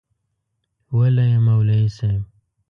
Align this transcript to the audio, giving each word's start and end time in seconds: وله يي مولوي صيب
وله 0.97 1.23
يي 1.29 1.37
مولوي 1.45 1.85
صيب 1.97 2.23